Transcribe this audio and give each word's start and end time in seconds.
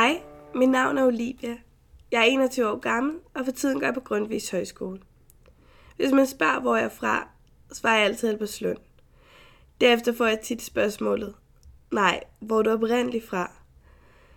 Hej, 0.00 0.22
mit 0.54 0.68
navn 0.68 0.98
er 0.98 1.06
Olivia. 1.06 1.58
Jeg 2.12 2.20
er 2.20 2.24
21 2.24 2.68
år 2.68 2.78
gammel, 2.78 3.16
og 3.34 3.44
for 3.44 3.52
tiden 3.52 3.80
går 3.80 3.86
jeg 3.86 3.94
på 3.94 4.00
Grundtvigs 4.00 4.50
Højskole. 4.50 5.00
Hvis 5.96 6.12
man 6.12 6.26
spørger, 6.26 6.60
hvor 6.60 6.76
jeg 6.76 6.84
er 6.84 6.88
fra, 6.88 7.28
svarer 7.72 7.96
jeg 7.96 8.04
altid 8.04 8.28
Albertslund. 8.28 8.76
Derefter 9.80 10.12
får 10.12 10.26
jeg 10.26 10.40
tit 10.40 10.62
spørgsmålet, 10.62 11.34
nej, 11.92 12.20
hvor 12.40 12.58
er 12.58 12.62
du 12.62 12.70
oprindeligt 12.70 13.28
fra? 13.28 13.52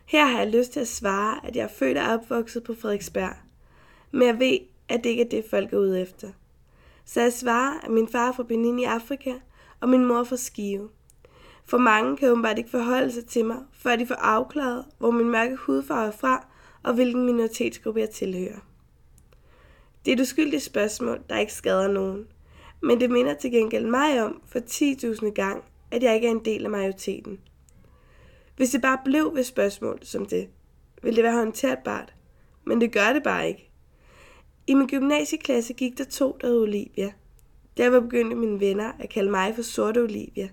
Her 0.06 0.26
har 0.26 0.40
jeg 0.40 0.52
lyst 0.52 0.72
til 0.72 0.80
at 0.80 0.88
svare, 0.88 1.46
at 1.46 1.56
jeg 1.56 1.64
er 1.64 1.74
født 1.80 1.98
og 1.98 2.04
opvokset 2.04 2.64
på 2.64 2.74
Frederiksberg. 2.82 3.36
Men 4.12 4.28
jeg 4.28 4.40
ved, 4.40 4.58
at 4.90 5.04
det 5.04 5.10
ikke 5.10 5.24
er 5.24 5.30
det, 5.30 5.46
folk 5.50 5.74
er 5.74 5.78
ude 5.78 6.02
efter. 6.02 6.32
Så 7.06 7.22
jeg 7.22 7.34
svarer, 7.34 7.80
at 7.84 7.92
min 7.92 8.08
far 8.08 8.28
er 8.28 8.34
fra 8.34 8.44
Benin 8.44 8.80
i 8.80 8.84
Afrika, 8.84 9.34
og 9.80 9.90
min 9.90 10.06
mor 10.06 10.20
er 10.20 10.24
fra 10.24 10.38
Skive. 10.38 10.90
For 11.66 11.78
mange 11.78 12.18
kan 12.18 12.30
åbenbart 12.30 12.58
ikke 12.58 12.70
forholde 12.70 13.12
sig 13.12 13.26
til 13.26 13.46
mig, 13.46 13.58
før 13.74 13.96
de 13.96 14.08
får 14.08 14.16
afklaret, 14.16 14.86
hvor 14.98 15.12
min 15.12 15.30
mørke 15.30 15.56
hudfarve 15.56 16.08
er 16.08 16.12
fra, 16.12 16.48
og 16.84 16.94
hvilken 16.94 17.26
minoritetsgruppe 17.26 18.00
jeg 18.00 18.10
tilhører. 18.10 18.60
Det 20.06 20.12
er 20.12 20.16
et 20.16 20.22
uskyldigt 20.22 20.64
spørgsmål, 20.64 21.20
der 21.30 21.38
ikke 21.38 21.54
skader 21.54 21.88
nogen. 21.88 22.28
Men 22.82 23.00
det 23.00 23.12
minder 23.12 23.34
til 23.34 23.52
gengæld 23.52 23.86
mig 23.86 24.24
om 24.24 24.42
for 24.48 24.60
10.000 24.60 25.30
gang, 25.30 25.64
at 25.92 26.04
jeg 26.04 26.16
ikke 26.16 26.28
er 26.28 26.32
en 26.32 26.46
del 26.46 26.66
af 26.66 26.72
majoriteten. 26.72 27.40
Hvis 28.56 28.70
det 28.70 28.82
bare 28.82 28.98
blev 29.06 29.36
ved 29.36 29.44
spørgsmål 29.44 30.00
som 30.02 30.26
det, 30.26 30.48
ville 31.04 31.16
det 31.16 31.24
være 31.24 31.36
håndterbart. 31.36 32.14
Men 32.66 32.82
det 32.82 32.92
gør 32.92 33.14
det 33.14 33.24
bare 33.24 33.48
ikke. 33.48 33.70
I 34.68 34.74
min 34.74 34.88
gymnasieklasse 34.88 35.74
gik 35.74 35.98
der 35.98 36.04
to, 36.04 36.38
der 36.42 36.48
hed 36.48 36.58
Olivia. 36.58 37.12
Der 37.78 38.02
begyndte 38.02 38.36
mine 38.36 38.60
venner 38.60 38.92
at 39.00 39.10
kalde 39.10 39.32
mig 39.32 39.56
for 39.56 39.62
Sorte 39.62 40.02
Olivia. 40.02 40.50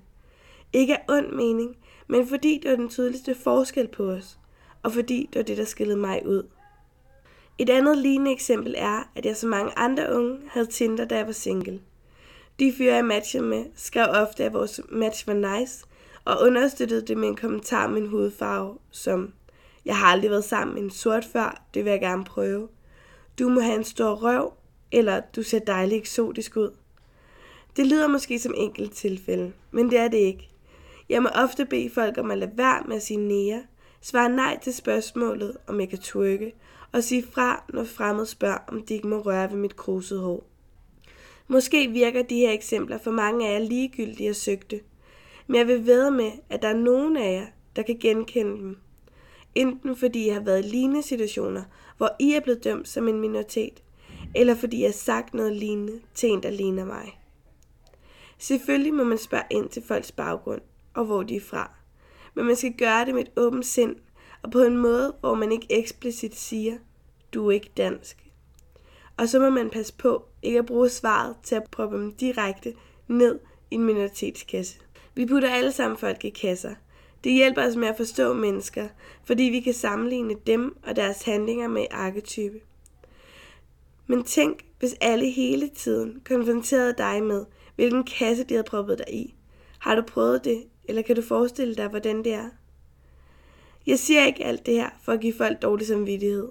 Ikke 0.73 0.97
af 0.97 1.05
ond 1.09 1.33
mening, 1.33 1.77
men 2.07 2.27
fordi 2.27 2.61
det 2.63 2.71
var 2.71 2.77
den 2.77 2.89
tydeligste 2.89 3.35
forskel 3.35 3.89
på 3.89 4.11
os, 4.11 4.39
og 4.83 4.93
fordi 4.93 5.29
det 5.33 5.39
var 5.39 5.43
det, 5.43 5.57
der 5.57 5.65
skillede 5.65 5.99
mig 5.99 6.27
ud. 6.27 6.43
Et 7.59 7.71
andet 7.71 7.99
lignende 7.99 8.33
eksempel 8.33 8.75
er, 8.79 9.11
at 9.15 9.27
jeg 9.27 9.37
som 9.37 9.51
mange 9.51 9.73
andre 9.79 10.15
unge 10.17 10.39
havde 10.49 10.67
Tinder, 10.67 11.05
da 11.05 11.17
jeg 11.17 11.27
var 11.27 11.33
single. 11.33 11.81
De 12.61 12.73
fyre, 12.73 12.95
jeg 12.95 13.05
matchede 13.05 13.43
med, 13.43 13.65
skrev 13.75 14.07
ofte, 14.09 14.45
at 14.45 14.53
vores 14.53 14.81
match 14.89 15.27
var 15.27 15.59
nice, 15.59 15.85
og 16.25 16.41
understøttede 16.41 17.07
det 17.07 17.17
med 17.17 17.29
en 17.29 17.37
kommentar 17.37 17.85
om 17.85 17.91
min 17.91 18.07
hudfarve, 18.07 18.79
som 18.91 19.33
Jeg 19.85 19.97
har 19.97 20.07
aldrig 20.07 20.31
været 20.31 20.45
sammen 20.45 20.75
med 20.75 20.83
en 20.83 20.91
sort 20.91 21.25
før, 21.25 21.63
det 21.75 21.85
vil 21.85 21.91
jeg 21.91 22.01
gerne 22.01 22.25
prøve. 22.25 22.69
Du 23.39 23.49
må 23.49 23.61
have 23.61 23.77
en 23.77 23.85
stor 23.85 24.15
røv, 24.15 24.53
eller 24.93 25.21
du 25.37 25.43
ser 25.43 25.59
dejlig 25.59 25.99
eksotisk 25.99 26.57
ud. 26.57 26.71
Det 27.77 27.87
lyder 27.87 28.09
måske 28.09 28.39
som 28.39 28.55
enkelt 28.57 28.93
tilfælde, 28.93 29.53
men 29.71 29.91
det 29.91 29.99
er 29.99 30.09
det 30.09 30.19
ikke. 30.19 30.49
Jeg 31.11 31.23
må 31.23 31.29
ofte 31.29 31.65
bede 31.65 31.91
folk 31.91 32.19
om 32.19 32.31
at 32.31 32.39
lade 32.39 32.51
være 32.55 32.83
med 32.89 32.97
at 32.97 33.03
sige 33.03 33.17
nære, 33.17 33.63
svare 34.01 34.29
nej 34.29 34.59
til 34.63 34.75
spørgsmålet, 34.75 35.57
om 35.67 35.81
jeg 35.81 35.89
kan 35.89 35.99
twerke, 35.99 36.53
og 36.93 37.05
sige 37.05 37.25
fra, 37.33 37.65
når 37.69 37.85
fremmed 37.85 38.27
spørger, 38.27 38.59
om 38.69 38.83
de 38.83 38.95
ikke 38.95 39.07
må 39.07 39.19
røre 39.19 39.51
ved 39.51 39.59
mit 39.59 39.77
krusede 39.77 40.21
hår. 40.21 40.47
Måske 41.49 41.89
virker 41.89 42.23
de 42.23 42.37
her 42.37 42.53
eksempler 42.53 42.99
for 42.99 43.11
mange 43.11 43.49
af 43.49 43.53
jer 43.53 43.67
ligegyldige 43.67 44.31
og 44.31 44.37
søgte, 44.37 44.81
men 45.47 45.57
jeg 45.57 45.67
vil 45.67 45.87
ved 45.87 46.11
med, 46.11 46.31
at 46.51 46.63
der 46.63 46.69
er 46.69 46.77
nogen 46.77 47.17
af 47.17 47.33
jer, 47.33 47.47
der 47.77 47.83
kan 47.83 47.99
genkende 48.01 48.57
dem. 48.57 48.77
Enten 49.55 49.97
fordi 49.97 50.27
jeg 50.27 50.35
har 50.35 50.43
været 50.43 50.65
i 50.65 50.69
lignende 50.69 51.03
situationer, 51.03 51.63
hvor 51.97 52.17
I 52.19 52.33
er 52.33 52.41
blevet 52.41 52.65
dømt 52.65 52.89
som 52.89 53.09
en 53.09 53.21
minoritet, 53.21 53.83
eller 54.35 54.55
fordi 54.55 54.81
jeg 54.81 54.89
har 54.89 54.93
sagt 54.93 55.35
noget 55.35 55.57
lignende 55.57 56.01
til 56.15 56.29
en, 56.29 56.43
der 56.43 56.51
ligner 56.51 56.85
mig. 56.85 57.21
Selvfølgelig 58.39 58.95
må 58.95 59.05
man 59.05 59.19
spørge 59.19 59.45
ind 59.51 59.69
til 59.69 59.83
folks 59.83 60.13
baggrund 60.13 60.61
og 60.95 61.05
hvor 61.05 61.23
de 61.23 61.37
er 61.37 61.41
fra, 61.41 61.71
men 62.35 62.45
man 62.45 62.57
skal 62.57 62.73
gøre 62.73 63.05
det 63.05 63.15
med 63.15 63.23
et 63.23 63.31
åbent 63.37 63.67
sind 63.67 63.97
og 64.43 64.51
på 64.51 64.63
en 64.63 64.77
måde, 64.77 65.15
hvor 65.21 65.35
man 65.35 65.53
ikke 65.53 65.67
eksplicit 65.71 66.37
siger, 66.37 66.79
du 67.35 67.49
er 67.49 67.53
ikke 67.53 67.71
dansk. 67.77 68.31
Og 69.17 69.29
så 69.29 69.41
må 69.41 69.51
man 69.51 69.71
passe 69.71 69.95
på 69.95 70.25
ikke 70.43 70.59
at 70.59 70.67
bruge 70.67 70.89
svaret 70.89 71.37
til 71.43 71.55
at 71.55 71.71
proppe 71.71 71.97
dem 71.97 72.13
direkte 72.13 72.75
ned 73.09 73.39
i 73.71 73.75
en 73.75 73.85
minoritetskasse. 73.85 74.79
Vi 75.15 75.27
putter 75.27 75.51
alle 75.51 75.73
sammen 75.73 75.99
folk 75.99 76.25
i 76.25 76.31
kasser. 76.31 76.75
Det 77.25 77.33
hjælper 77.33 77.67
os 77.67 77.77
med 77.77 77.89
at 77.89 77.97
forstå 77.97 78.33
mennesker, 78.33 78.89
fordi 79.25 79.43
vi 79.43 79.61
kan 79.61 79.75
sammenligne 79.75 80.35
dem 80.47 80.77
og 80.83 80.97
deres 80.97 81.23
handlinger 81.23 81.69
med 81.69 81.87
arketype. 81.91 82.61
Men 84.07 84.25
tænk, 84.25 84.65
hvis 84.79 84.95
alle 85.01 85.31
hele 85.31 85.69
tiden 85.69 86.23
konfronterede 86.25 86.95
dig 86.99 87.23
med, 87.23 87.45
hvilken 87.75 88.05
kasse 88.05 88.45
de 88.45 88.55
havde 88.55 88.65
proppet 88.65 88.99
dig 88.99 89.15
i. 89.15 89.35
Har 89.79 89.95
du 89.95 90.03
prøvet 90.03 90.45
det, 90.45 90.65
eller 90.85 91.03
kan 91.03 91.17
du 91.17 91.23
forestille 91.23 91.75
dig, 91.75 91.89
hvordan 91.89 92.25
det 92.25 92.35
er? 92.35 92.49
Jeg 93.87 93.99
siger 93.99 94.27
ikke 94.27 94.45
alt 94.45 94.67
det 94.67 94.75
her 94.75 94.91
for 95.03 95.13
at 95.13 95.21
give 95.21 95.35
folk 95.35 95.63
dårlig 95.63 95.87
samvittighed, 95.87 96.49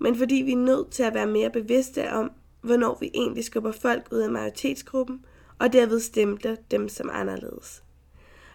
men 0.00 0.16
fordi 0.16 0.34
vi 0.34 0.52
er 0.52 0.56
nødt 0.56 0.90
til 0.90 1.02
at 1.02 1.14
være 1.14 1.26
mere 1.26 1.50
bevidste 1.50 2.12
om, 2.12 2.32
hvornår 2.60 2.98
vi 3.00 3.10
egentlig 3.14 3.44
skubber 3.44 3.72
folk 3.72 4.08
ud 4.12 4.18
af 4.18 4.30
majoritetsgruppen, 4.30 5.24
og 5.58 5.72
derved 5.72 6.00
stemte 6.00 6.56
dem 6.70 6.88
som 6.88 7.10
anderledes. 7.12 7.82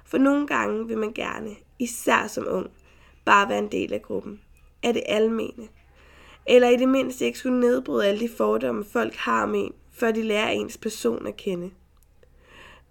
For 0.06 0.18
nogle 0.18 0.48
gange 0.48 0.88
vil 0.88 0.98
man 0.98 1.14
gerne, 1.14 1.50
især 1.80 2.28
som 2.28 2.48
ung, 2.50 2.70
bare 3.26 3.50
være 3.50 3.60
en 3.60 3.72
del 3.72 3.94
af 3.94 4.02
gruppen. 4.02 4.42
Er 4.84 4.92
det 4.92 5.04
almene? 5.06 5.68
Eller 6.46 6.70
i 6.70 6.78
det 6.78 6.90
mindste 6.90 7.26
ikke 7.26 7.40
skulle 7.40 7.60
nedbryde 7.60 8.08
alle 8.08 8.20
de 8.20 8.30
fordomme, 8.30 8.86
folk 8.86 9.16
har 9.16 9.44
om 9.44 9.56
en, 9.56 9.74
før 9.92 10.12
de 10.12 10.24
lærer 10.24 10.50
ens 10.50 10.78
person 10.78 11.28
at 11.28 11.38
kende. 11.38 11.72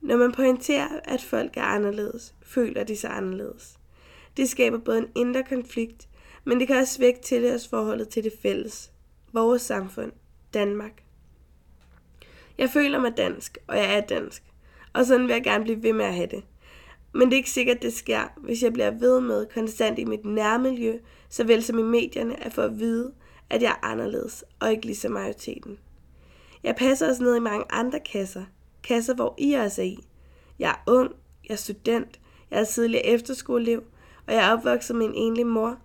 Når 0.06 0.17
man 0.17 0.33
pointerer, 0.33 0.89
at 1.05 1.22
folk 1.22 1.56
er 1.56 1.62
anderledes, 1.62 2.34
føler 2.43 2.84
de 2.84 2.97
sig 2.97 3.11
anderledes. 3.11 3.78
Det 4.37 4.49
skaber 4.49 4.78
både 4.78 4.99
en 4.99 5.09
indre 5.15 5.43
konflikt, 5.43 6.09
men 6.44 6.61
det 6.61 6.67
kan 6.67 6.77
også 6.77 6.99
vække 6.99 7.21
tilhørsforholdet 7.21 8.09
til 8.09 8.25
det 8.25 8.33
fælles, 8.43 8.93
vores 9.33 9.62
samfund, 9.62 10.12
Danmark. 10.55 11.03
Jeg 12.59 12.71
føler 12.71 13.00
mig 13.00 13.16
dansk, 13.16 13.59
og 13.66 13.77
jeg 13.77 13.97
er 13.97 14.00
dansk, 14.00 14.43
og 14.93 15.06
sådan 15.06 15.27
vil 15.27 15.33
jeg 15.33 15.45
gerne 15.45 15.65
blive 15.65 15.83
ved 15.83 15.93
med 15.93 16.05
at 16.05 16.15
have 16.15 16.28
det. 16.31 16.45
Men 17.12 17.27
det 17.27 17.33
er 17.33 17.37
ikke 17.37 17.50
sikkert, 17.50 17.83
det 17.83 17.93
sker, 17.93 18.33
hvis 18.37 18.62
jeg 18.62 18.72
bliver 18.72 18.91
ved 18.91 19.21
med 19.21 19.47
konstant 19.55 19.99
i 19.99 20.05
mit 20.05 20.25
nærmiljø, 20.25 20.99
såvel 21.28 21.62
som 21.62 21.78
i 21.78 21.83
medierne, 21.83 22.45
at 22.45 22.53
få 22.53 22.61
at 22.61 22.78
vide, 22.78 23.12
at 23.50 23.62
jeg 23.62 23.71
er 23.71 23.87
anderledes 23.87 24.45
og 24.61 24.71
ikke 24.71 24.87
ligesom 24.87 25.12
majoriteten. 25.12 25.78
Jeg 26.62 26.77
passer 26.77 27.09
også 27.09 27.22
ned 27.22 27.37
i 27.37 27.41
mange 27.41 27.65
andre 27.71 28.00
kasser 28.00 28.45
kasse, 28.89 29.15
hvor 29.15 29.35
I 29.39 29.53
også 29.53 29.83
er 29.83 29.87
i. 29.87 29.99
Jeg 30.59 30.71
er 30.71 30.91
ung, 30.93 31.11
jeg 31.49 31.53
er 31.53 31.57
student, 31.57 32.21
jeg 32.51 32.61
er 32.61 32.65
tidligere 32.65 33.07
efterskoleelev, 33.07 33.83
og 34.27 34.35
jeg 34.35 34.49
er 34.49 34.53
opvokset 34.53 34.97
med 34.97 35.07
en 35.07 35.15
enlig 35.15 35.47
mor. 35.47 35.79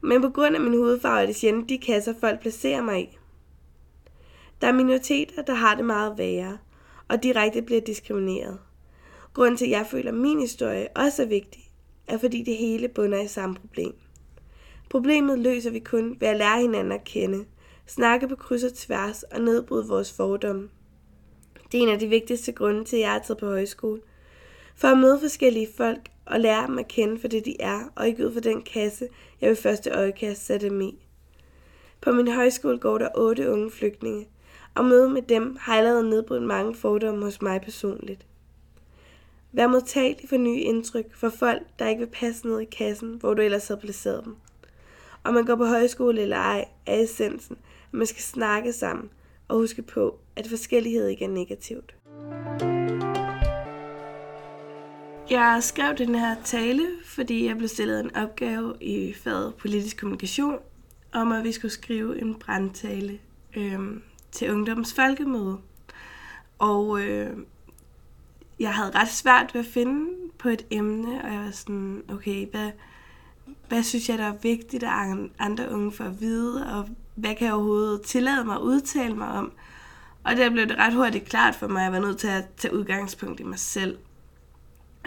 Men 0.00 0.22
på 0.22 0.30
grund 0.30 0.54
af 0.54 0.60
min 0.60 0.78
hudfarve 0.78 1.22
er 1.22 1.26
det 1.26 1.36
sjældent 1.36 1.68
de 1.68 1.78
kasser, 1.78 2.14
folk 2.20 2.40
placerer 2.40 2.82
mig 2.82 3.02
i. 3.02 3.18
Der 4.60 4.66
er 4.66 4.72
minoriteter, 4.72 5.42
der 5.42 5.54
har 5.54 5.74
det 5.74 5.84
meget 5.84 6.18
værre, 6.18 6.58
og 7.08 7.22
direkte 7.22 7.62
bliver 7.62 7.80
diskrimineret. 7.80 8.58
Grunden 9.34 9.56
til, 9.56 9.64
at 9.64 9.70
jeg 9.70 9.86
føler, 9.90 10.08
at 10.08 10.18
min 10.18 10.40
historie 10.40 10.88
også 10.96 11.22
er 11.22 11.26
vigtig, 11.26 11.70
er 12.06 12.18
fordi 12.18 12.42
det 12.42 12.56
hele 12.56 12.88
bunder 12.88 13.20
i 13.20 13.28
samme 13.28 13.54
problem. 13.54 13.94
Problemet 14.90 15.38
løser 15.38 15.70
vi 15.70 15.78
kun 15.78 16.16
ved 16.20 16.28
at 16.28 16.36
lære 16.36 16.60
hinanden 16.60 16.92
at 16.92 17.04
kende, 17.04 17.44
snakke 17.86 18.28
på 18.28 18.36
kryds 18.36 18.64
og 18.64 18.74
tværs 18.74 19.22
og 19.22 19.40
nedbryde 19.40 19.88
vores 19.88 20.12
fordomme. 20.12 20.68
Det 21.74 21.80
er 21.80 21.86
en 21.86 21.92
af 21.92 21.98
de 21.98 22.06
vigtigste 22.06 22.52
grunde 22.52 22.84
til, 22.84 22.96
at 22.96 23.02
jeg 23.02 23.14
er 23.14 23.18
taget 23.18 23.38
på 23.38 23.46
højskole. 23.46 24.00
For 24.76 24.88
at 24.88 24.98
møde 24.98 25.20
forskellige 25.20 25.68
folk 25.76 26.00
og 26.26 26.40
lære 26.40 26.66
dem 26.66 26.78
at 26.78 26.88
kende 26.88 27.20
for 27.20 27.28
det, 27.28 27.44
de 27.44 27.60
er, 27.60 27.80
og 27.94 28.08
ikke 28.08 28.26
ud 28.26 28.32
for 28.32 28.40
den 28.40 28.62
kasse, 28.62 29.08
jeg 29.40 29.48
ved 29.48 29.56
første 29.56 29.90
øjekast 29.90 30.46
sætte 30.46 30.68
dem 30.68 30.80
i. 30.80 30.98
På 32.00 32.12
min 32.12 32.28
højskole 32.28 32.78
går 32.78 32.98
der 32.98 33.08
otte 33.14 33.50
unge 33.50 33.70
flygtninge, 33.70 34.26
og 34.74 34.84
møde 34.84 35.08
med 35.08 35.22
dem 35.22 35.56
har 35.60 35.76
allerede 35.76 36.10
nedbrudt 36.10 36.42
mange 36.42 36.74
fordomme 36.74 37.24
hos 37.24 37.42
mig 37.42 37.60
personligt. 37.60 38.26
Vær 39.52 39.66
modtagelig 39.66 40.28
for 40.28 40.36
nye 40.36 40.60
indtryk 40.60 41.14
for 41.14 41.28
folk, 41.28 41.62
der 41.78 41.88
ikke 41.88 42.00
vil 42.00 42.10
passe 42.12 42.46
ned 42.46 42.60
i 42.60 42.64
kassen, 42.64 43.14
hvor 43.20 43.34
du 43.34 43.42
ellers 43.42 43.68
havde 43.68 43.80
placeret 43.80 44.24
dem. 44.24 44.36
Om 45.24 45.34
man 45.34 45.44
går 45.44 45.56
på 45.56 45.66
højskole 45.66 46.22
eller 46.22 46.36
ej, 46.36 46.64
er 46.86 47.00
essensen, 47.00 47.56
at 47.92 47.94
man 47.94 48.06
skal 48.06 48.22
snakke 48.22 48.72
sammen 48.72 49.10
og 49.48 49.56
huske 49.56 49.82
på, 49.82 50.18
at 50.36 50.46
forskellighed 50.48 51.08
ikke 51.08 51.24
er 51.24 51.28
negativt. 51.28 51.94
Jeg 55.30 55.58
skrev 55.62 55.96
den 55.96 56.14
her 56.14 56.36
tale, 56.44 56.86
fordi 57.04 57.46
jeg 57.46 57.56
blev 57.56 57.68
stillet 57.68 58.00
en 58.00 58.16
opgave 58.16 58.74
i 58.80 59.12
faget 59.12 59.54
politisk 59.54 59.96
kommunikation, 59.96 60.58
om 61.12 61.32
at 61.32 61.44
vi 61.44 61.52
skulle 61.52 61.72
skrive 61.72 62.20
en 62.20 62.34
brandtale 62.34 63.18
øh, 63.56 63.78
til 64.32 64.52
ungdoms 64.52 64.94
folkemøde. 64.94 65.58
Og 66.58 67.00
øh, 67.00 67.36
jeg 68.60 68.74
havde 68.74 68.90
ret 68.90 69.08
svært 69.08 69.54
ved 69.54 69.60
at 69.60 69.66
finde 69.66 70.10
på 70.38 70.48
et 70.48 70.66
emne, 70.70 71.24
og 71.24 71.32
jeg 71.32 71.40
var 71.40 71.50
sådan, 71.50 72.02
okay, 72.08 72.46
hvad, 72.50 72.70
hvad 73.68 73.82
synes 73.82 74.08
jeg, 74.08 74.18
der 74.18 74.24
er 74.24 74.36
vigtigt, 74.42 74.82
at 74.82 74.90
andre 75.38 75.70
unge 75.70 75.92
får 75.92 76.04
at 76.04 76.20
vide, 76.20 76.66
og 76.66 76.88
hvad 77.14 77.34
kan 77.34 77.46
jeg 77.46 77.54
overhovedet 77.54 78.02
tillade 78.02 78.44
mig 78.44 78.54
at 78.54 78.60
udtale 78.60 79.14
mig 79.14 79.28
om? 79.28 79.52
Og 80.24 80.36
der 80.36 80.50
blev 80.50 80.68
det 80.68 80.78
ret 80.78 80.94
hurtigt 80.94 81.24
klart 81.24 81.54
for 81.54 81.68
mig, 81.68 81.80
at 81.80 81.84
jeg 81.84 81.92
var 81.92 82.06
nødt 82.06 82.18
til 82.18 82.28
at 82.28 82.44
tage 82.56 82.74
udgangspunkt 82.74 83.40
i 83.40 83.42
mig 83.42 83.58
selv. 83.58 83.98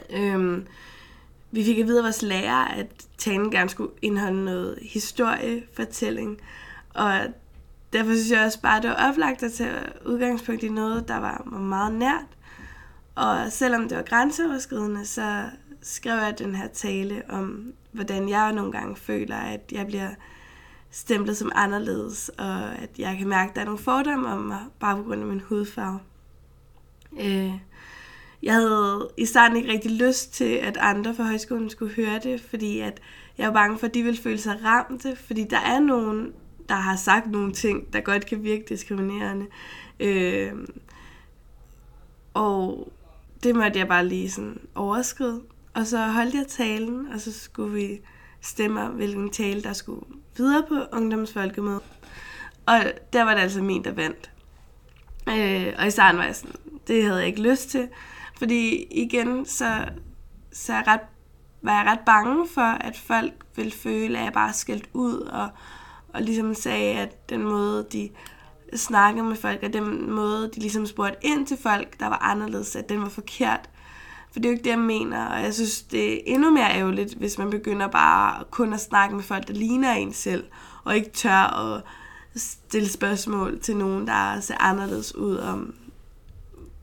Øhm, 0.09 0.65
vi 1.51 1.63
fik 1.63 1.79
at 1.79 1.87
vide 1.87 1.99
af 1.99 2.03
vores 2.03 2.21
lærer, 2.21 2.65
at 2.65 2.87
talen 3.17 3.51
gerne 3.51 3.69
skulle 3.69 3.91
indeholde 4.01 4.45
noget 4.45 4.79
historiefortælling. 4.81 6.37
Og 6.93 7.19
derfor 7.93 8.11
synes 8.11 8.31
jeg 8.31 8.45
også 8.45 8.61
bare, 8.61 8.77
at 8.77 8.83
det 8.83 8.89
var 8.89 9.09
oplagt 9.09 9.43
at 9.43 9.53
tage 9.53 9.79
udgangspunkt 10.05 10.63
i 10.63 10.69
noget, 10.69 11.07
der 11.07 11.17
var 11.17 11.43
meget 11.59 11.93
nært. 11.93 12.37
Og 13.15 13.51
selvom 13.51 13.89
det 13.89 13.97
var 13.97 14.03
grænseoverskridende, 14.03 15.05
så 15.05 15.43
skrev 15.81 16.13
jeg 16.13 16.39
den 16.39 16.55
her 16.55 16.67
tale 16.67 17.23
om, 17.29 17.73
hvordan 17.91 18.29
jeg 18.29 18.53
nogle 18.53 18.71
gange 18.71 18.95
føler, 18.95 19.37
at 19.37 19.61
jeg 19.71 19.87
bliver 19.87 20.09
stemplet 20.97 21.37
som 21.37 21.51
anderledes, 21.55 22.29
og 22.29 22.75
at 22.75 22.89
jeg 22.99 23.17
kan 23.17 23.27
mærke, 23.27 23.49
at 23.49 23.55
der 23.55 23.61
er 23.61 23.65
nogle 23.65 23.79
fordomme 23.79 24.27
om 24.27 24.39
mig, 24.39 24.59
bare 24.79 24.97
på 24.97 25.03
grund 25.03 25.21
af 25.21 25.27
min 25.27 25.39
hudfarve. 25.39 25.99
Øh, 27.19 27.51
jeg 28.43 28.53
havde 28.53 29.09
i 29.17 29.25
starten 29.25 29.57
ikke 29.57 29.71
rigtig 29.71 29.91
lyst 29.91 30.33
til, 30.33 30.53
at 30.53 30.77
andre 30.77 31.15
fra 31.15 31.23
højskolen 31.23 31.69
skulle 31.69 31.93
høre 31.93 32.19
det, 32.23 32.41
fordi 32.41 32.79
at 32.79 33.01
jeg 33.37 33.47
var 33.47 33.53
bange 33.53 33.77
for, 33.77 33.87
at 33.87 33.93
de 33.93 34.03
ville 34.03 34.21
føle 34.21 34.37
sig 34.37 34.59
ramte, 34.63 35.15
fordi 35.15 35.43
der 35.43 35.59
er 35.59 35.79
nogen, 35.79 36.33
der 36.69 36.75
har 36.75 36.95
sagt 36.95 37.31
nogle 37.31 37.53
ting, 37.53 37.93
der 37.93 37.99
godt 37.99 38.25
kan 38.25 38.43
virke 38.43 38.65
diskriminerende. 38.69 39.45
Øh, 39.99 40.53
og 42.33 42.91
det 43.43 43.55
måtte 43.55 43.79
jeg 43.79 43.87
bare 43.87 44.07
lige 44.07 44.31
sådan 44.31 44.59
overskride. 44.75 45.41
Og 45.73 45.87
så 45.87 46.05
holdt 46.05 46.35
jeg 46.35 46.45
talen, 46.47 47.07
og 47.13 47.19
så 47.21 47.33
skulle 47.33 47.73
vi 47.73 47.99
stemmer, 48.41 48.89
hvilken 48.89 49.29
tale, 49.29 49.63
der 49.63 49.73
skulle 49.73 50.01
videre 50.37 50.63
på 50.67 50.97
ungdomsfolkemødet. 50.97 51.81
Og 52.65 52.83
der 53.13 53.23
var 53.23 53.33
det 53.33 53.41
altså 53.41 53.61
min, 53.61 53.83
der 53.83 53.91
vandt. 53.91 54.31
Øh, 55.29 55.73
og 55.79 55.87
i 55.87 55.91
starten 55.91 56.19
var 56.19 56.25
jeg 56.25 56.35
sådan, 56.35 56.55
det 56.87 57.03
havde 57.03 57.17
jeg 57.17 57.27
ikke 57.27 57.41
lyst 57.41 57.69
til. 57.69 57.89
Fordi 58.37 58.83
igen, 58.91 59.45
så, 59.45 59.85
så 60.51 60.73
jeg 60.73 60.83
ret, 60.87 60.99
var 61.61 61.77
jeg 61.77 61.91
ret 61.91 62.05
bange 62.05 62.47
for, 62.47 62.61
at 62.61 62.97
folk 62.97 63.33
ville 63.55 63.71
føle, 63.71 64.17
at 64.17 64.23
jeg 64.23 64.33
bare 64.33 64.53
skældt 64.53 64.89
ud, 64.93 65.19
og, 65.19 65.49
og 66.13 66.21
ligesom 66.21 66.53
sagde, 66.53 66.99
at 66.99 67.29
den 67.29 67.43
måde, 67.43 67.87
de 67.91 68.09
snakkede 68.75 69.25
med 69.25 69.35
folk, 69.35 69.63
og 69.63 69.73
den 69.73 70.11
måde, 70.11 70.51
de 70.55 70.59
ligesom 70.59 70.85
spurgte 70.85 71.17
ind 71.21 71.47
til 71.47 71.57
folk, 71.57 71.99
der 71.99 72.07
var 72.07 72.17
anderledes, 72.17 72.75
at 72.75 72.89
den 72.89 73.01
var 73.01 73.09
forkert. 73.09 73.69
For 74.31 74.39
det 74.39 74.45
er 74.45 74.49
jo 74.49 74.53
ikke 74.53 74.63
det, 74.63 74.69
jeg 74.69 74.79
mener, 74.79 75.25
og 75.25 75.41
jeg 75.41 75.53
synes, 75.53 75.81
det 75.81 76.13
er 76.13 76.19
endnu 76.25 76.51
mere 76.51 76.75
ærgerligt, 76.75 77.13
hvis 77.13 77.37
man 77.37 77.49
begynder 77.49 77.87
bare 77.87 78.43
kun 78.51 78.73
at 78.73 78.79
snakke 78.79 79.15
med 79.15 79.23
folk, 79.23 79.47
der 79.47 79.53
ligner 79.53 79.93
en 79.93 80.13
selv, 80.13 80.43
og 80.83 80.95
ikke 80.95 81.09
tør 81.09 81.75
at 81.75 81.83
stille 82.35 82.89
spørgsmål 82.89 83.59
til 83.59 83.77
nogen, 83.77 84.07
der 84.07 84.39
ser 84.39 84.55
anderledes 84.59 85.15
ud 85.15 85.37
om, 85.37 85.75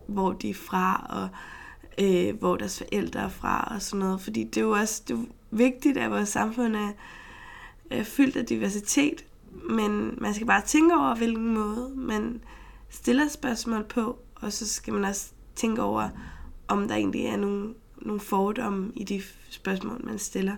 hvor 0.07 0.33
de 0.33 0.51
er 0.51 0.55
fra, 0.55 1.07
og 1.09 1.29
øh, 2.05 2.39
hvor 2.39 2.57
deres 2.57 2.79
forældre 2.79 3.21
er 3.21 3.29
fra, 3.29 3.73
og 3.75 3.83
sådan 3.83 4.07
noget. 4.07 4.21
Fordi 4.21 4.45
det 4.45 4.57
er 4.57 4.65
jo 4.65 4.71
også 4.71 5.03
det 5.09 5.17
er 5.17 5.23
vigtigt, 5.51 5.99
at 5.99 6.11
vores 6.11 6.29
samfund 6.29 6.77
er, 6.77 6.91
er 7.91 8.05
fyldt 8.05 8.37
af 8.37 8.47
diversitet, 8.47 9.25
men 9.71 10.15
man 10.19 10.35
skal 10.35 10.47
bare 10.47 10.63
tænke 10.67 10.95
over, 10.95 11.15
hvilken 11.15 11.55
måde 11.55 11.93
man 11.97 12.41
stiller 12.91 13.29
spørgsmål 13.29 13.85
på, 13.85 14.19
og 14.35 14.53
så 14.53 14.69
skal 14.69 14.95
man 14.95 15.05
også 15.05 15.27
tænke 15.57 15.83
over, 15.83 16.09
om 16.69 16.89
der 16.89 16.95
egentlig 16.95 17.27
er 17.27 17.37
nogle, 17.37 17.75
nogle 17.97 18.21
fordomme 18.21 18.93
i 18.97 19.05
de 19.05 19.23
spørgsmål, 19.51 20.01
man 20.05 20.19
stiller. 20.19 20.57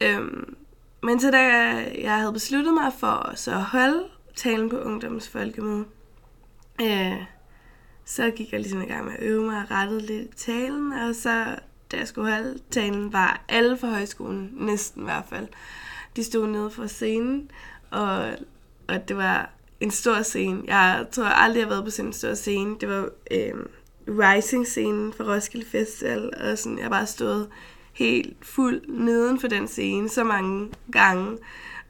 Øhm, 0.00 0.56
men 1.02 1.20
så 1.20 1.30
da 1.30 1.38
jeg 2.02 2.18
havde 2.18 2.32
besluttet 2.32 2.74
mig 2.74 2.92
for 2.98 3.32
så 3.34 3.50
at 3.50 3.62
holde 3.62 4.04
talen 4.36 4.70
på 4.70 4.78
Ungdommens 4.78 5.28
Folkemøde, 5.28 5.84
øh, 6.80 7.22
så 8.04 8.30
gik 8.30 8.52
jeg 8.52 8.60
ligesom 8.60 8.82
i 8.82 8.86
gang 8.86 9.04
med 9.04 9.12
at 9.12 9.22
øve 9.22 9.44
mig 9.44 9.62
og 9.62 9.70
rettede 9.70 10.06
lidt 10.06 10.36
talen, 10.36 10.92
og 10.92 11.14
så 11.14 11.56
da 11.92 11.96
jeg 11.96 12.08
skulle 12.08 12.32
holde 12.32 12.58
talen, 12.70 13.12
var 13.12 13.44
alle 13.48 13.76
fra 13.76 13.88
højskolen, 13.88 14.50
næsten 14.52 15.02
i 15.02 15.04
hvert 15.04 15.24
fald, 15.28 15.48
de 16.16 16.24
stod 16.24 16.46
nede 16.46 16.70
for 16.70 16.86
scenen, 16.86 17.50
og, 17.90 18.30
og 18.88 19.08
det 19.08 19.16
var 19.16 19.50
en 19.80 19.90
stor 19.90 20.22
scene. 20.22 20.62
Jeg 20.66 21.06
tror 21.12 21.24
aldrig, 21.24 21.60
jeg 21.60 21.66
har 21.66 21.74
været 21.74 21.84
på 21.84 21.90
sådan 21.90 22.08
en 22.08 22.12
stor 22.12 22.34
scene. 22.34 22.76
Det 22.80 22.88
var 22.88 23.08
øh, 23.30 23.54
Rising-scenen 24.08 25.12
for 25.12 25.34
Roskilde 25.34 25.66
Festival, 25.66 26.30
og 26.40 26.58
sådan, 26.58 26.78
jeg 26.78 26.90
bare 26.90 27.06
stået 27.06 27.48
helt 27.92 28.36
fuld 28.42 28.82
neden 28.88 29.40
for 29.40 29.48
den 29.48 29.68
scene 29.68 30.08
så 30.08 30.24
mange 30.24 30.70
gange. 30.92 31.38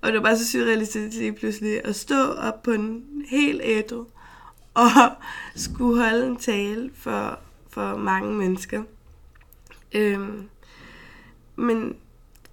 Og 0.00 0.12
det 0.12 0.14
var 0.14 0.22
bare 0.22 0.38
så 0.38 0.50
surrealistisk 0.50 1.18
lige 1.18 1.32
pludselig 1.32 1.84
at 1.84 1.96
stå 1.96 2.32
op 2.32 2.62
på 2.62 2.70
en 2.70 3.04
helt 3.28 3.60
ædru 3.64 4.04
og 4.74 4.88
skulle 5.54 6.02
holde 6.02 6.26
en 6.26 6.36
tale 6.36 6.90
for, 6.94 7.38
for 7.70 7.96
mange 7.96 8.34
mennesker. 8.34 8.82
Øhm, 9.92 10.48
men 11.56 11.96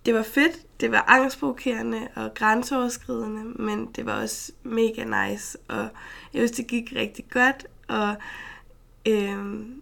det 0.06 0.14
var 0.14 0.24
fedt, 0.24 0.82
det 0.82 0.92
var 0.92 1.06
angstprovokerende 1.08 2.08
og 2.16 2.34
grænseoverskridende, 2.34 3.44
men 3.44 3.86
det 3.96 4.06
var 4.06 4.22
også 4.22 4.52
mega 4.64 5.28
nice, 5.28 5.58
og 5.68 5.88
jeg 6.34 6.40
synes, 6.40 6.52
det 6.52 6.68
gik 6.68 6.94
rigtig 6.96 7.26
godt, 7.30 7.68
og 7.88 8.16
øhm, 9.08 9.82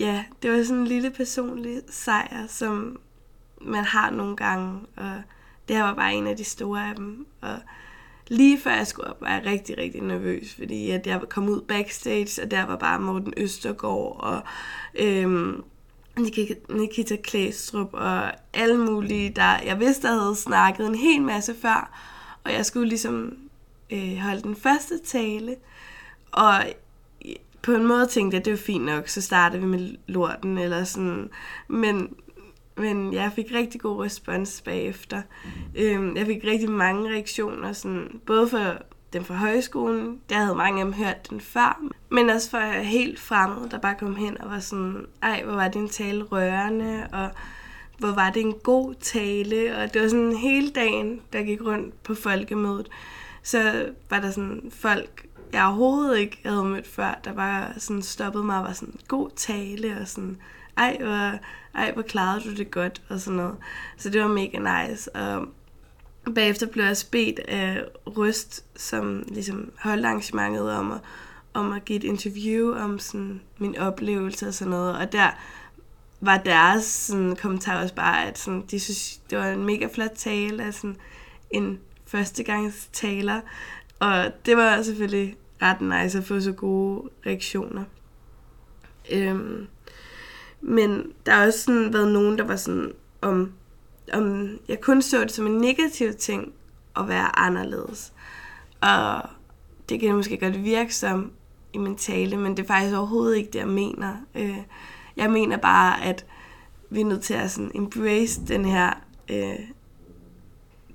ja, 0.00 0.24
det 0.42 0.50
var 0.50 0.62
sådan 0.62 0.80
en 0.80 0.86
lille 0.86 1.10
personlig 1.10 1.80
sejr, 1.90 2.46
som 2.48 3.00
man 3.60 3.84
har 3.84 4.10
nogle 4.10 4.36
gange, 4.36 4.80
og 4.96 5.22
det 5.68 5.76
her 5.76 5.82
var 5.82 5.94
bare 5.94 6.14
en 6.14 6.26
af 6.26 6.36
de 6.36 6.44
store 6.44 6.88
af 6.88 6.94
dem, 6.94 7.26
og 7.40 7.58
lige 8.28 8.60
før 8.60 8.70
jeg 8.70 8.86
skulle 8.86 9.10
op, 9.10 9.20
var 9.20 9.28
jeg 9.28 9.42
rigtig, 9.46 9.78
rigtig 9.78 10.02
nervøs, 10.02 10.54
fordi 10.54 10.90
at 10.90 11.06
jeg 11.06 11.20
kom 11.28 11.48
ud 11.48 11.60
backstage, 11.60 12.42
og 12.42 12.50
der 12.50 12.66
var 12.66 12.76
bare 12.76 13.00
Morten 13.00 13.34
Østergaard 13.36 14.16
og 14.20 14.42
øhm, 14.94 15.62
Nikita 16.68 17.16
Klæstrup 17.16 17.88
og 17.92 18.32
alle 18.54 18.78
mulige, 18.78 19.30
der 19.30 19.58
jeg 19.64 19.80
vidste, 19.80 20.08
der 20.08 20.20
havde 20.20 20.36
snakket 20.36 20.86
en 20.86 20.94
hel 20.94 21.22
masse 21.22 21.54
før, 21.62 21.90
og 22.44 22.52
jeg 22.52 22.66
skulle 22.66 22.88
ligesom 22.88 23.36
øh, 23.90 24.16
holde 24.16 24.42
den 24.42 24.56
første 24.56 24.98
tale, 24.98 25.56
og 26.32 26.64
på 27.62 27.72
en 27.72 27.86
måde 27.86 28.06
tænkte 28.06 28.34
jeg, 28.34 28.40
at 28.40 28.44
det 28.44 28.50
var 28.50 28.56
fint 28.56 28.84
nok, 28.84 29.08
så 29.08 29.22
startede 29.22 29.62
vi 29.62 29.68
med 29.68 29.94
lorten, 30.06 30.58
eller 30.58 30.84
sådan, 30.84 31.30
men 31.68 32.08
men 32.76 33.12
jeg 33.12 33.32
fik 33.34 33.46
rigtig 33.54 33.80
god 33.80 34.04
respons 34.04 34.60
bagefter. 34.60 35.22
Øhm, 35.74 36.16
jeg 36.16 36.26
fik 36.26 36.44
rigtig 36.44 36.70
mange 36.70 37.10
reaktioner, 37.10 37.72
sådan, 37.72 38.20
både 38.26 38.48
for 38.48 38.76
dem 39.12 39.24
fra 39.24 39.34
højskolen, 39.34 40.20
der 40.28 40.36
havde 40.36 40.54
mange 40.54 40.80
af 40.80 40.84
dem 40.84 40.94
hørt 40.94 41.30
den 41.30 41.40
før, 41.40 41.82
men 42.10 42.30
også 42.30 42.50
for 42.50 42.82
helt 42.82 43.20
fremmede, 43.20 43.70
der 43.70 43.78
bare 43.78 43.94
kom 43.94 44.16
hen 44.16 44.40
og 44.40 44.50
var 44.50 44.58
sådan, 44.58 45.06
ej, 45.22 45.42
hvor 45.44 45.54
var 45.54 45.68
din 45.68 45.88
tale 45.88 46.22
rørende, 46.22 47.06
og 47.12 47.28
hvor 47.98 48.14
var 48.14 48.30
det 48.30 48.42
en 48.42 48.54
god 48.62 48.94
tale, 49.00 49.76
og 49.76 49.94
det 49.94 50.02
var 50.02 50.08
sådan 50.08 50.36
hele 50.36 50.70
dagen, 50.70 51.20
der 51.32 51.42
gik 51.42 51.60
rundt 51.62 52.02
på 52.02 52.14
folkemødet, 52.14 52.88
så 53.42 53.88
var 54.10 54.20
der 54.20 54.30
sådan 54.30 54.70
folk, 54.70 55.26
jeg 55.52 55.64
overhovedet 55.64 56.18
ikke 56.18 56.40
havde 56.44 56.64
mødt 56.64 56.86
før, 56.86 57.20
der 57.24 57.32
bare 57.32 57.80
sådan 57.80 58.02
stoppede 58.02 58.44
mig 58.44 58.58
og 58.58 58.64
var 58.64 58.72
sådan, 58.72 58.94
god 59.08 59.30
tale, 59.36 59.98
og 60.00 60.08
sådan, 60.08 60.36
ej, 60.76 60.96
hvor, 61.00 61.38
ej, 61.74 61.92
hvor 61.92 62.02
klarede 62.02 62.44
du 62.44 62.54
det 62.54 62.70
godt, 62.70 63.02
og 63.08 63.20
sådan 63.20 63.36
noget. 63.36 63.56
Så 63.96 64.10
det 64.10 64.20
var 64.20 64.28
mega 64.28 64.88
nice. 64.88 65.16
Og 65.16 65.48
bagefter 66.34 66.66
blev 66.66 66.84
jeg 66.84 66.96
bedt 67.10 67.38
af 67.38 67.84
Røst, 68.06 68.64
som 68.76 69.24
ligesom 69.28 69.72
holdt 69.78 70.06
arrangementet 70.06 70.72
om 70.72 70.92
at, 70.92 71.00
om 71.54 71.72
at 71.72 71.84
give 71.84 71.96
et 71.96 72.04
interview 72.04 72.74
om 72.74 72.98
sådan 72.98 73.40
min 73.58 73.78
oplevelse 73.78 74.48
og 74.48 74.54
sådan 74.54 74.70
noget. 74.70 74.96
Og 74.96 75.12
der 75.12 75.30
var 76.20 76.38
deres 76.38 76.84
sådan, 76.84 77.36
kommentar 77.36 77.82
også 77.82 77.94
bare, 77.94 78.26
at 78.26 78.38
sådan, 78.38 78.64
de 78.70 78.80
synes, 78.80 79.20
det 79.30 79.38
var 79.38 79.46
en 79.46 79.64
mega 79.64 79.88
flot 79.92 80.12
tale 80.16 80.64
af 80.64 80.74
sådan 80.74 80.96
en 81.50 81.78
førstegangstaler. 82.06 83.40
Og 84.00 84.32
det 84.46 84.56
var 84.56 84.82
selvfølgelig 84.82 85.36
ret 85.62 85.80
nice 85.80 86.18
at 86.18 86.24
få 86.24 86.40
så 86.40 86.52
gode 86.52 87.10
reaktioner. 87.26 87.84
Øhm, 89.12 89.66
men 90.60 91.12
der 91.26 91.32
har 91.32 91.46
også 91.46 91.58
sådan 91.58 91.92
været 91.92 92.12
nogen, 92.12 92.38
der 92.38 92.44
var 92.44 92.56
sådan, 92.56 92.92
om, 93.20 93.52
om 94.12 94.48
jeg 94.68 94.80
kun 94.80 95.02
så 95.02 95.20
det 95.20 95.32
som 95.32 95.46
en 95.46 95.58
negativ 95.58 96.14
ting 96.14 96.52
at 96.96 97.08
være 97.08 97.38
anderledes. 97.38 98.12
Og 98.80 99.22
det 99.88 100.00
kan 100.00 100.14
måske 100.14 100.36
godt 100.36 100.64
virke 100.64 100.94
som 100.94 101.32
i 101.72 101.78
min 101.78 101.96
tale, 101.96 102.36
men 102.36 102.56
det 102.56 102.62
er 102.62 102.66
faktisk 102.66 102.96
overhovedet 102.96 103.36
ikke 103.36 103.50
det, 103.50 103.58
jeg 103.58 103.68
mener. 103.68 104.16
Øh, 104.34 104.58
jeg 105.16 105.30
mener 105.30 105.56
bare, 105.56 106.04
at 106.04 106.26
vi 106.90 107.00
er 107.00 107.04
nødt 107.04 107.22
til 107.22 107.34
at 107.34 107.50
sådan 107.50 107.70
embrace 107.74 108.46
den 108.46 108.64
her, 108.64 108.92
øh, 109.30 109.60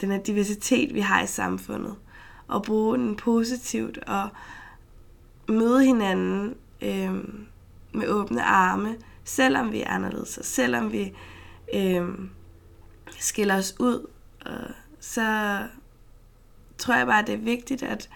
den 0.02 0.12
her 0.12 0.18
diversitet, 0.18 0.94
vi 0.94 1.00
har 1.00 1.24
i 1.24 1.28
samfundet, 1.28 1.96
og 2.48 2.64
bruge 2.64 2.98
den 2.98 3.16
positivt, 3.16 3.98
og 3.98 4.30
møde 5.48 5.86
hinanden 5.86 6.56
øh, 6.82 7.14
med 7.92 8.08
åbne 8.08 8.44
arme, 8.44 8.96
selvom 9.24 9.72
vi 9.72 9.82
er 9.82 9.90
anderledes, 9.90 10.38
og 10.38 10.46
selvom 10.46 10.92
vi 10.92 11.14
øh, 11.76 12.10
skiller 13.20 13.58
os 13.58 13.76
ud, 13.80 14.08
øh, 14.48 14.70
så 15.00 15.60
tror 16.78 16.96
jeg 16.96 17.08
bare, 17.08 17.26
det 17.26 17.34
er 17.34 17.38
vigtigt, 17.38 17.84
at, 17.84 18.10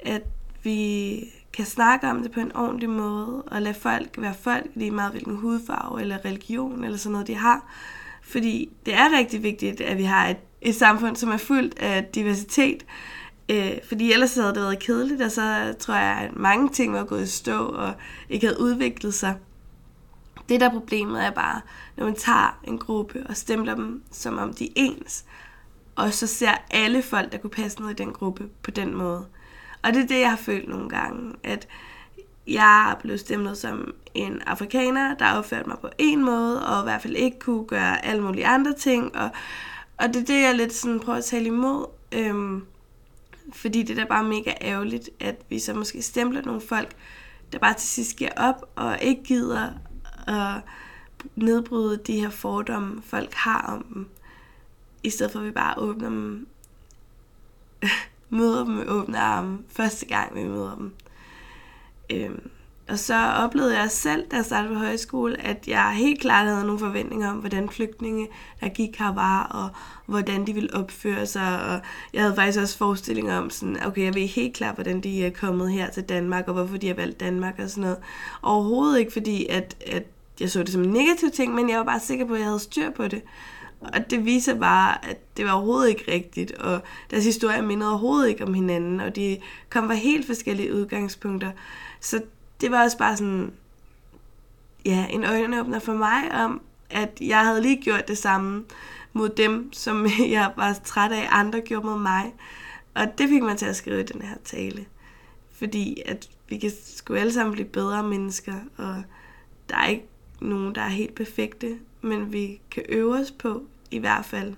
at 0.00 0.22
vi 0.62 1.20
kan 1.52 1.64
snakke 1.64 2.10
om 2.10 2.22
det 2.22 2.32
på 2.32 2.40
en 2.40 2.56
ordentlig 2.56 2.90
måde, 2.90 3.42
og 3.42 3.62
lade 3.62 3.74
folk 3.74 4.08
være 4.18 4.34
folk, 4.34 4.66
lige 4.74 4.90
meget 4.90 5.12
hvilken 5.12 5.36
hudfarve 5.36 6.00
eller 6.00 6.24
religion 6.24 6.84
eller 6.84 6.98
sådan 6.98 7.12
noget, 7.12 7.26
de 7.26 7.34
har. 7.34 7.64
Fordi 8.22 8.70
det 8.86 8.94
er 8.94 9.18
rigtig 9.18 9.42
vigtigt, 9.42 9.80
at 9.80 9.98
vi 9.98 10.02
har 10.02 10.28
et, 10.28 10.36
et 10.60 10.74
samfund, 10.74 11.16
som 11.16 11.30
er 11.30 11.36
fuldt 11.36 11.78
af 11.78 12.04
diversitet. 12.04 12.86
Øh, 13.50 13.78
fordi 13.88 14.12
ellers 14.12 14.34
havde 14.34 14.48
det 14.48 14.62
været 14.62 14.78
kedeligt, 14.78 15.22
og 15.22 15.30
så 15.30 15.74
tror 15.78 15.94
jeg, 15.94 16.18
at 16.18 16.36
mange 16.36 16.68
ting 16.68 16.92
var 16.92 17.04
gået 17.04 17.22
i 17.22 17.26
stå 17.26 17.66
og 17.66 17.92
ikke 18.28 18.46
havde 18.46 18.60
udviklet 18.60 19.14
sig. 19.14 19.36
Det 20.48 20.60
der 20.60 20.70
problemet 20.70 21.24
er 21.24 21.30
bare, 21.30 21.60
når 21.96 22.04
man 22.04 22.14
tager 22.14 22.58
en 22.64 22.78
gruppe 22.78 23.26
og 23.28 23.36
stempler 23.36 23.74
dem, 23.74 24.02
som 24.10 24.38
om 24.38 24.54
de 24.54 24.64
er 24.64 24.72
ens, 24.74 25.24
og 25.96 26.14
så 26.14 26.26
ser 26.26 26.52
alle 26.70 27.02
folk, 27.02 27.32
der 27.32 27.38
kunne 27.38 27.50
passe 27.50 27.82
ned 27.82 27.90
i 27.90 27.94
den 27.94 28.12
gruppe 28.12 28.48
på 28.62 28.70
den 28.70 28.94
måde. 28.94 29.26
Og 29.82 29.94
det 29.94 30.02
er 30.02 30.06
det, 30.06 30.20
jeg 30.20 30.30
har 30.30 30.36
følt 30.36 30.68
nogle 30.68 30.88
gange, 30.88 31.34
at 31.42 31.68
jeg 32.46 32.96
blev 33.00 33.18
stemplet 33.18 33.58
som 33.58 33.94
en 34.14 34.42
afrikaner, 34.46 35.14
der 35.14 35.32
opførte 35.32 35.68
mig 35.68 35.78
på 35.78 35.88
en 35.98 36.24
måde, 36.24 36.66
og 36.66 36.80
i 36.80 36.84
hvert 36.84 37.02
fald 37.02 37.16
ikke 37.16 37.38
kunne 37.38 37.64
gøre 37.64 38.04
alle 38.04 38.22
mulige 38.22 38.46
andre 38.46 38.72
ting. 38.72 39.16
Og, 39.16 39.30
og 39.96 40.08
det 40.08 40.16
er 40.16 40.24
det, 40.24 40.42
jeg 40.42 40.54
lidt 40.54 40.72
sådan 40.72 41.00
prøver 41.00 41.18
at 41.18 41.24
tale 41.24 41.46
imod. 41.46 41.86
Øhm, 42.12 42.64
fordi 43.52 43.82
det 43.82 43.90
er 43.98 44.02
da 44.02 44.08
bare 44.08 44.24
mega 44.24 44.52
ærgerligt, 44.60 45.10
at 45.20 45.36
vi 45.48 45.58
så 45.58 45.74
måske 45.74 46.02
stempler 46.02 46.42
nogle 46.42 46.60
folk, 46.60 46.96
der 47.52 47.58
bare 47.58 47.74
til 47.74 47.88
sidst 47.88 48.16
giver 48.16 48.30
op, 48.36 48.70
og 48.76 48.98
ikke 49.02 49.22
gider 49.24 49.70
at 50.26 50.60
nedbryde 51.36 51.96
de 51.96 52.20
her 52.20 52.30
fordomme, 52.30 53.02
folk 53.02 53.34
har 53.34 53.62
om 53.62 53.82
dem, 53.94 54.08
i 55.02 55.10
stedet 55.10 55.32
for 55.32 55.38
at 55.38 55.46
vi 55.46 55.50
bare 55.50 55.78
åbner 55.78 56.08
dem, 56.08 56.46
møder 58.30 58.64
dem 58.64 58.74
med 58.74 58.86
åbne 58.86 59.18
arme, 59.18 59.58
første 59.68 60.06
gang 60.06 60.34
vi 60.34 60.44
møder 60.44 60.76
dem. 60.76 60.94
Øhm, 62.12 62.50
og 62.90 62.98
så 62.98 63.32
oplevede 63.36 63.78
jeg 63.78 63.90
selv, 63.90 64.24
da 64.30 64.36
jeg 64.36 64.44
startede 64.44 64.74
på 64.74 64.80
højskole, 64.80 65.40
at 65.40 65.68
jeg 65.68 65.92
helt 65.94 66.20
klart 66.20 66.46
havde 66.46 66.64
nogle 66.64 66.78
forventninger 66.78 67.30
om, 67.30 67.36
hvordan 67.36 67.68
flygtninge, 67.68 68.28
der 68.60 68.68
gik 68.68 68.98
her, 68.98 69.14
var, 69.14 69.42
og 69.42 69.68
hvordan 70.06 70.46
de 70.46 70.52
ville 70.52 70.74
opføre 70.74 71.26
sig. 71.26 71.62
Og 71.62 71.80
jeg 72.12 72.22
havde 72.22 72.34
faktisk 72.34 72.60
også 72.60 72.78
forestillinger 72.78 73.38
om, 73.38 73.50
sådan, 73.50 73.86
okay, 73.86 74.04
jeg 74.04 74.14
ved 74.14 74.26
helt 74.26 74.54
klart, 74.54 74.74
hvordan 74.74 75.00
de 75.00 75.24
er 75.24 75.30
kommet 75.30 75.72
her 75.72 75.90
til 75.90 76.02
Danmark, 76.02 76.48
og 76.48 76.54
hvorfor 76.54 76.76
de 76.76 76.86
har 76.86 76.94
valgt 76.94 77.20
Danmark 77.20 77.54
og 77.58 77.70
sådan 77.70 77.82
noget. 77.82 77.98
Overhovedet 78.42 78.98
ikke, 78.98 79.12
fordi 79.12 79.46
at, 79.46 79.76
at 79.86 80.02
jeg 80.40 80.50
så 80.50 80.62
det 80.62 80.72
som 80.72 80.82
en 80.82 80.92
negativ 80.92 81.30
ting, 81.30 81.54
men 81.54 81.70
jeg 81.70 81.78
var 81.78 81.84
bare 81.84 82.00
sikker 82.00 82.26
på, 82.26 82.32
at 82.34 82.38
jeg 82.38 82.46
havde 82.46 82.60
styr 82.60 82.90
på 82.90 83.08
det. 83.08 83.22
Og 83.80 84.10
det 84.10 84.24
viser 84.24 84.54
bare, 84.54 85.04
at 85.10 85.36
det 85.36 85.44
var 85.44 85.52
overhovedet 85.52 85.88
ikke 85.88 86.12
rigtigt, 86.12 86.52
og 86.52 86.80
deres 87.10 87.24
historie 87.24 87.62
mindede 87.62 87.90
overhovedet 87.90 88.28
ikke 88.28 88.44
om 88.44 88.54
hinanden, 88.54 89.00
og 89.00 89.16
de 89.16 89.38
kom 89.70 89.86
fra 89.86 89.94
helt 89.94 90.26
forskellige 90.26 90.74
udgangspunkter. 90.74 91.50
Så 92.00 92.22
det 92.60 92.70
var 92.70 92.82
også 92.82 92.98
bare 92.98 93.16
sådan, 93.16 93.52
ja, 94.84 95.06
en 95.10 95.24
øjenåbner 95.24 95.78
for 95.78 95.92
mig 95.94 96.44
om, 96.44 96.60
at 96.90 97.18
jeg 97.20 97.44
havde 97.44 97.62
lige 97.62 97.82
gjort 97.82 98.08
det 98.08 98.18
samme 98.18 98.64
mod 99.12 99.28
dem, 99.28 99.72
som 99.72 100.06
jeg 100.30 100.52
var 100.56 100.72
træt 100.84 101.12
af, 101.12 101.28
andre 101.30 101.60
gjorde 101.60 101.86
mod 101.86 101.98
mig. 101.98 102.34
Og 102.94 103.18
det 103.18 103.28
fik 103.28 103.42
mig 103.42 103.56
til 103.56 103.66
at 103.66 103.76
skrive 103.76 104.00
i 104.00 104.04
den 104.04 104.22
her 104.22 104.36
tale. 104.44 104.86
Fordi 105.52 106.02
at 106.06 106.28
vi 106.48 106.58
kan 106.58 106.70
sgu 106.84 107.14
alle 107.14 107.32
sammen 107.32 107.52
blive 107.52 107.68
bedre 107.68 108.02
mennesker, 108.02 108.54
og 108.76 109.02
der 109.68 109.76
er 109.76 109.86
ikke 109.86 110.06
nogen, 110.40 110.74
der 110.74 110.80
er 110.80 110.88
helt 110.88 111.14
perfekte, 111.14 111.78
men 112.00 112.32
vi 112.32 112.60
kan 112.70 112.82
øve 112.88 113.18
os 113.18 113.30
på 113.30 113.62
i 113.90 113.98
hvert 113.98 114.24
fald 114.24 114.54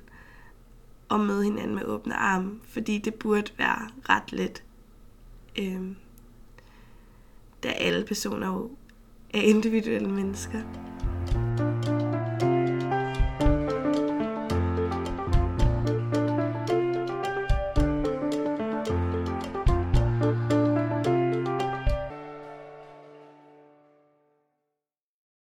at 1.10 1.20
møde 1.20 1.44
hinanden 1.44 1.74
med 1.74 1.84
åbne 1.84 2.14
arme, 2.14 2.58
fordi 2.68 2.98
det 2.98 3.14
burde 3.14 3.50
være 3.58 3.88
ret 4.08 4.32
let. 4.32 4.62
Øhm, 5.58 5.96
da 7.62 7.68
alle 7.68 8.04
personer 8.04 8.46
jo 8.46 8.70
er 9.34 9.40
individuelle 9.40 10.08
mennesker. 10.08 10.60